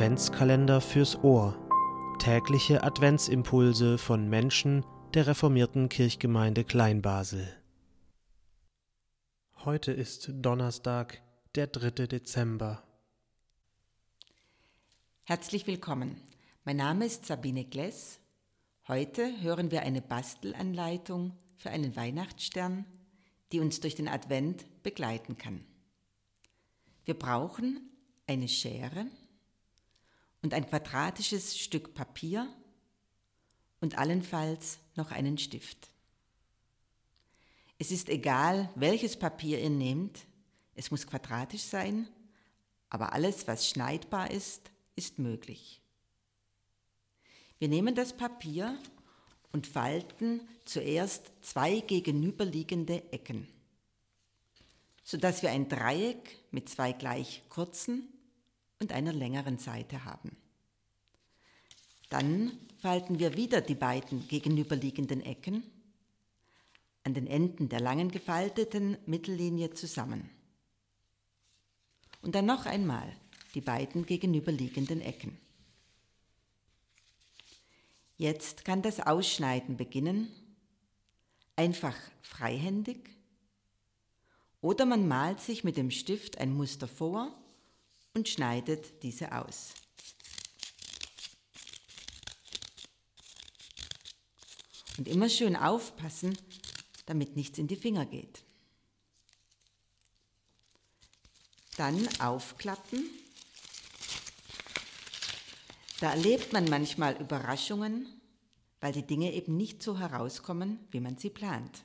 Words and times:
Adventskalender 0.00 0.80
fürs 0.80 1.22
Ohr. 1.22 1.58
Tägliche 2.18 2.82
Adventsimpulse 2.82 3.98
von 3.98 4.30
Menschen 4.30 4.82
der 5.12 5.26
reformierten 5.26 5.90
Kirchgemeinde 5.90 6.64
Kleinbasel. 6.64 7.46
Heute 9.62 9.92
ist 9.92 10.30
Donnerstag, 10.32 11.20
der 11.54 11.66
3. 11.66 12.06
Dezember. 12.06 12.82
Herzlich 15.24 15.66
willkommen. 15.66 16.16
Mein 16.64 16.78
Name 16.78 17.04
ist 17.04 17.26
Sabine 17.26 17.66
Gless. 17.66 18.20
Heute 18.88 19.30
hören 19.42 19.70
wir 19.70 19.82
eine 19.82 20.00
Bastelanleitung 20.00 21.36
für 21.58 21.68
einen 21.68 21.94
Weihnachtsstern, 21.94 22.86
die 23.52 23.60
uns 23.60 23.80
durch 23.80 23.96
den 23.96 24.08
Advent 24.08 24.64
begleiten 24.82 25.36
kann. 25.36 25.62
Wir 27.04 27.18
brauchen 27.18 27.90
eine 28.26 28.48
Schere, 28.48 29.04
und 30.42 30.54
ein 30.54 30.66
quadratisches 30.68 31.58
Stück 31.58 31.94
Papier 31.94 32.48
und 33.80 33.98
allenfalls 33.98 34.78
noch 34.94 35.10
einen 35.10 35.38
Stift. 35.38 35.88
Es 37.78 37.90
ist 37.90 38.08
egal, 38.08 38.70
welches 38.74 39.18
Papier 39.18 39.60
ihr 39.60 39.70
nehmt, 39.70 40.26
es 40.74 40.90
muss 40.90 41.06
quadratisch 41.06 41.62
sein, 41.62 42.08
aber 42.90 43.12
alles, 43.12 43.46
was 43.48 43.68
schneidbar 43.68 44.30
ist, 44.30 44.70
ist 44.96 45.18
möglich. 45.18 45.80
Wir 47.58 47.68
nehmen 47.68 47.94
das 47.94 48.16
Papier 48.16 48.78
und 49.52 49.66
falten 49.66 50.46
zuerst 50.64 51.32
zwei 51.42 51.80
gegenüberliegende 51.80 53.12
Ecken, 53.12 53.48
sodass 55.02 55.42
wir 55.42 55.50
ein 55.50 55.68
Dreieck 55.68 56.38
mit 56.50 56.68
zwei 56.68 56.92
gleich 56.92 57.42
kurzen 57.48 58.08
und 58.80 58.92
einer 58.92 59.12
längeren 59.12 59.58
Seite 59.58 60.04
haben. 60.04 60.36
Dann 62.08 62.52
falten 62.78 63.18
wir 63.18 63.36
wieder 63.36 63.60
die 63.60 63.74
beiden 63.74 64.26
gegenüberliegenden 64.26 65.22
Ecken 65.22 65.62
an 67.04 67.14
den 67.14 67.26
Enden 67.26 67.68
der 67.68 67.80
langen 67.80 68.10
gefalteten 68.10 68.96
Mittellinie 69.06 69.72
zusammen. 69.74 70.28
Und 72.22 72.34
dann 72.34 72.46
noch 72.46 72.66
einmal 72.66 73.14
die 73.54 73.60
beiden 73.60 74.06
gegenüberliegenden 74.06 75.00
Ecken. 75.00 75.38
Jetzt 78.16 78.64
kann 78.64 78.82
das 78.82 79.00
Ausschneiden 79.00 79.76
beginnen, 79.76 80.28
einfach 81.56 81.96
freihändig, 82.20 83.08
oder 84.60 84.84
man 84.84 85.08
malt 85.08 85.40
sich 85.40 85.64
mit 85.64 85.78
dem 85.78 85.90
Stift 85.90 86.36
ein 86.36 86.52
Muster 86.52 86.86
vor 86.86 87.39
und 88.14 88.28
schneidet 88.28 89.02
diese 89.02 89.32
aus. 89.32 89.74
Und 94.98 95.08
immer 95.08 95.28
schön 95.28 95.56
aufpassen, 95.56 96.36
damit 97.06 97.36
nichts 97.36 97.58
in 97.58 97.68
die 97.68 97.76
Finger 97.76 98.04
geht. 98.04 98.42
Dann 101.76 102.06
aufklappen. 102.20 103.08
Da 106.00 106.10
erlebt 106.10 106.52
man 106.52 106.68
manchmal 106.68 107.16
Überraschungen, 107.16 108.06
weil 108.80 108.92
die 108.92 109.06
Dinge 109.06 109.32
eben 109.32 109.56
nicht 109.56 109.82
so 109.82 109.98
herauskommen, 109.98 110.78
wie 110.90 111.00
man 111.00 111.16
sie 111.16 111.30
plant. 111.30 111.82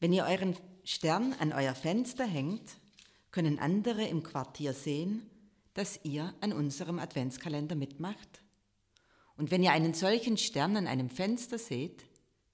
Wenn 0.00 0.12
ihr 0.12 0.24
euren 0.24 0.56
Stern 0.84 1.34
an 1.34 1.52
euer 1.52 1.74
Fenster 1.74 2.24
hängt, 2.24 2.78
können 3.30 3.58
andere 3.58 4.04
im 4.06 4.22
Quartier 4.22 4.72
sehen, 4.72 5.28
dass 5.74 6.00
ihr 6.04 6.34
an 6.40 6.52
unserem 6.52 6.98
Adventskalender 6.98 7.74
mitmacht? 7.74 8.42
Und 9.36 9.50
wenn 9.50 9.62
ihr 9.62 9.72
einen 9.72 9.94
solchen 9.94 10.36
Stern 10.36 10.76
an 10.76 10.86
einem 10.86 11.10
Fenster 11.10 11.58
seht, 11.58 12.04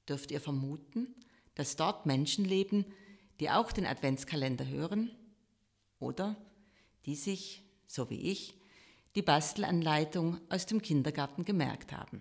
dürft 0.09 0.31
ihr 0.31 0.41
vermuten, 0.41 1.15
dass 1.55 1.77
dort 1.77 2.07
Menschen 2.07 2.45
leben, 2.45 2.85
die 3.41 3.51
auch 3.51 3.73
den 3.73 3.87
Adventskalender 3.87 4.67
hören 4.67 5.11
oder 5.99 6.37
die 7.07 7.15
sich, 7.15 7.63
so 7.87 8.11
wie 8.11 8.31
ich, 8.31 8.55
die 9.15 9.23
Bastelanleitung 9.23 10.41
aus 10.49 10.67
dem 10.67 10.83
Kindergarten 10.83 11.45
gemerkt 11.45 11.93
haben. 11.93 12.21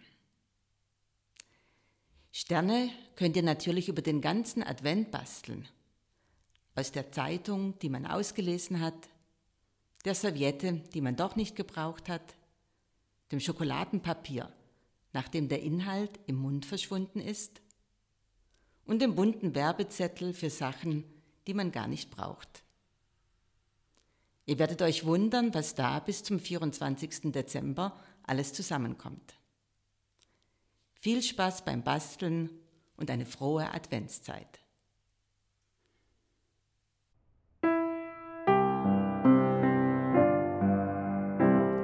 Sterne 2.31 2.89
könnt 3.15 3.35
ihr 3.35 3.43
natürlich 3.43 3.89
über 3.89 4.01
den 4.01 4.21
ganzen 4.21 4.63
Advent 4.63 5.11
basteln 5.11 5.67
aus 6.75 6.91
der 6.91 7.11
Zeitung, 7.11 7.77
die 7.79 7.89
man 7.89 8.05
ausgelesen 8.05 8.79
hat, 8.79 9.09
der 10.05 10.15
Serviette, 10.15 10.81
die 10.93 11.01
man 11.01 11.15
doch 11.15 11.35
nicht 11.35 11.55
gebraucht 11.55 12.09
hat, 12.09 12.35
dem 13.31 13.39
Schokoladenpapier, 13.39 14.51
nachdem 15.13 15.47
der 15.47 15.61
Inhalt 15.61 16.19
im 16.27 16.35
Mund 16.35 16.65
verschwunden 16.65 17.19
ist, 17.19 17.61
und 18.85 19.01
dem 19.01 19.15
bunten 19.15 19.55
Werbezettel 19.55 20.33
für 20.33 20.49
Sachen, 20.49 21.05
die 21.47 21.53
man 21.53 21.71
gar 21.71 21.87
nicht 21.87 22.11
braucht. 22.11 22.63
Ihr 24.45 24.59
werdet 24.59 24.81
euch 24.81 25.05
wundern, 25.05 25.53
was 25.53 25.73
da 25.73 25.99
bis 25.99 26.23
zum 26.23 26.39
24. 26.39 27.31
Dezember 27.31 27.97
alles 28.23 28.51
zusammenkommt. 28.51 29.35
Viel 30.99 31.21
Spaß 31.21 31.63
beim 31.63 31.83
Basteln 31.83 32.49
und 32.97 33.09
eine 33.09 33.25
frohe 33.25 33.73
Adventszeit. 33.73 34.59